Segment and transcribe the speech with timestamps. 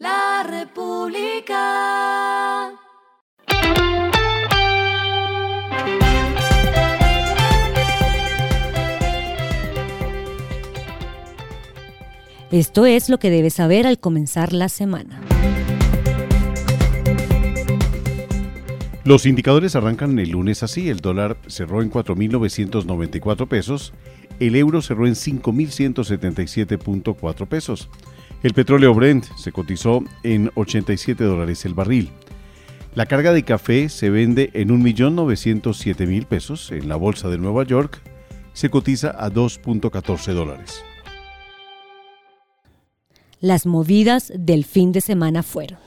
[0.00, 1.56] La República.
[12.50, 15.20] Esto es lo que debes saber al comenzar la semana.
[19.04, 20.88] Los indicadores arrancan el lunes así.
[20.88, 23.92] El dólar cerró en 4.994 pesos,
[24.38, 27.90] el euro cerró en 5.177.4 pesos.
[28.42, 32.10] El petróleo Brent se cotizó en 87 dólares el barril.
[32.94, 36.72] La carga de café se vende en 1.907.000 pesos.
[36.72, 38.00] En la bolsa de Nueva York
[38.54, 40.82] se cotiza a 2.14 dólares.
[43.40, 45.78] Las movidas del fin de semana fueron.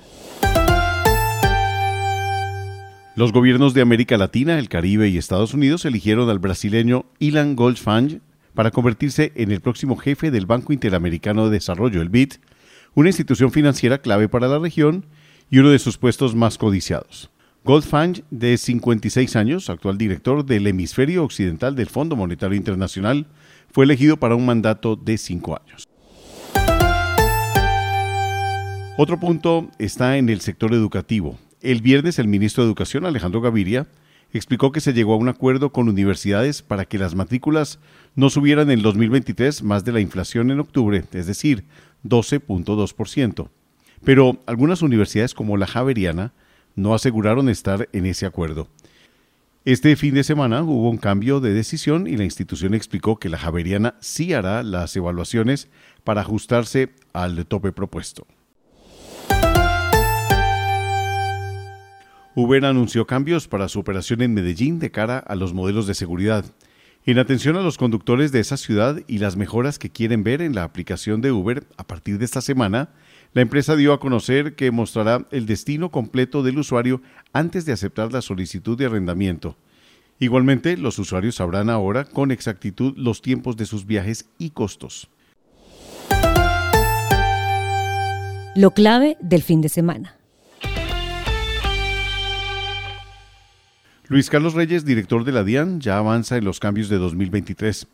[3.15, 8.21] Los gobiernos de América Latina, el Caribe y Estados Unidos eligieron al brasileño Ilan Goldfang
[8.53, 12.33] para convertirse en el próximo jefe del Banco Interamericano de Desarrollo, el BID,
[12.95, 15.05] una institución financiera clave para la región
[15.49, 17.29] y uno de sus puestos más codiciados.
[17.63, 23.27] Goldfang, de 56 años, actual director del hemisferio occidental del Fondo Monetario Internacional,
[23.71, 25.87] fue elegido para un mandato de cinco años.
[28.95, 31.39] Otro punto está en el sector educativo.
[31.61, 33.87] El viernes el ministro de Educación, Alejandro Gaviria,
[34.37, 37.79] explicó que se llegó a un acuerdo con universidades para que las matrículas
[38.15, 41.63] no subieran en 2023 más de la inflación en octubre, es decir,
[42.03, 43.49] 12.2%.
[44.03, 46.33] Pero algunas universidades como la Javeriana
[46.75, 48.67] no aseguraron estar en ese acuerdo.
[49.65, 53.37] Este fin de semana hubo un cambio de decisión y la institución explicó que la
[53.37, 55.69] Javeriana sí hará las evaluaciones
[56.03, 58.27] para ajustarse al tope propuesto.
[62.35, 66.45] Uber anunció cambios para su operación en Medellín de cara a los modelos de seguridad.
[67.05, 70.55] En atención a los conductores de esa ciudad y las mejoras que quieren ver en
[70.55, 72.89] la aplicación de Uber a partir de esta semana,
[73.33, 78.11] la empresa dio a conocer que mostrará el destino completo del usuario antes de aceptar
[78.11, 79.55] la solicitud de arrendamiento.
[80.17, 85.07] Igualmente, los usuarios sabrán ahora con exactitud los tiempos de sus viajes y costos.
[88.55, 90.15] Lo clave del fin de semana.
[94.13, 97.87] Luis Carlos Reyes, director de la DIAN, ya avanza en los cambios de 2023.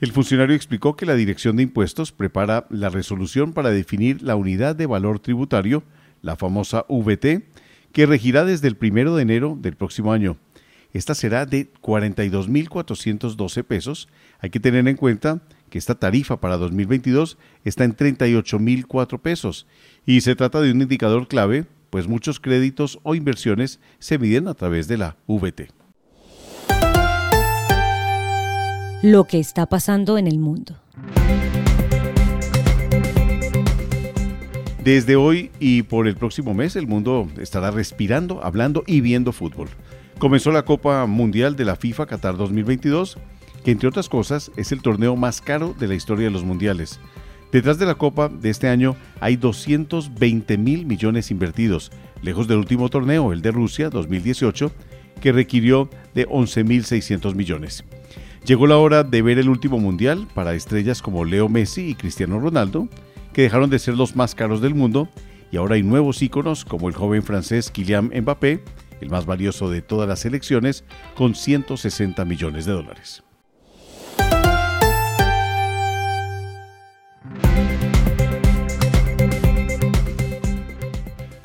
[0.00, 4.76] El funcionario explicó que la Dirección de Impuestos prepara la resolución para definir la unidad
[4.76, 5.82] de valor tributario,
[6.22, 7.44] la famosa VT,
[7.92, 10.38] que regirá desde el 1 de enero del próximo año.
[10.94, 14.08] Esta será de 42.412 pesos.
[14.38, 17.36] Hay que tener en cuenta que esta tarifa para 2022
[17.66, 19.66] está en 38.004 pesos
[20.06, 24.54] y se trata de un indicador clave pues muchos créditos o inversiones se miden a
[24.54, 25.68] través de la VT.
[29.02, 30.76] Lo que está pasando en el mundo.
[34.82, 39.68] Desde hoy y por el próximo mes el mundo estará respirando, hablando y viendo fútbol.
[40.18, 43.18] Comenzó la Copa Mundial de la FIFA Qatar 2022,
[43.64, 46.98] que entre otras cosas es el torneo más caro de la historia de los mundiales.
[47.52, 52.90] Detrás de la Copa de este año hay 220 mil millones invertidos, lejos del último
[52.90, 54.70] torneo, el de Rusia 2018,
[55.20, 57.84] que requirió de 11.600 millones.
[58.44, 62.38] Llegó la hora de ver el último mundial para estrellas como Leo Messi y Cristiano
[62.38, 62.88] Ronaldo,
[63.32, 65.08] que dejaron de ser los más caros del mundo,
[65.50, 68.62] y ahora hay nuevos íconos como el joven francés Kylian Mbappé,
[69.00, 73.22] el más valioso de todas las selecciones, con 160 millones de dólares.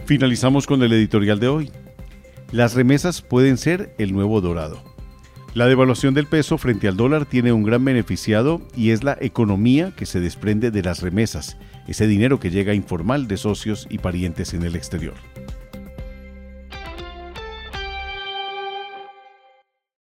[0.06, 1.72] Finalizamos con el editorial de hoy.
[2.52, 4.84] Las remesas pueden ser el nuevo dorado.
[5.53, 9.94] La devaluación del peso frente al dólar tiene un gran beneficiado y es la economía
[9.96, 14.53] que se desprende de las remesas, ese dinero que llega informal de socios y parientes
[14.53, 15.13] en el exterior.